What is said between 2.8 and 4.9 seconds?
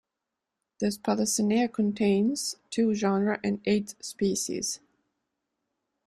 genera and eight species.